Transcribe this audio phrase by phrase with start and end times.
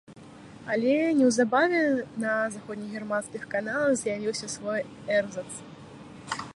[0.75, 1.81] Але неўзабаве
[2.25, 4.81] на заходнегерманскіх каналах з'явіўся свой
[5.21, 5.49] эрзац.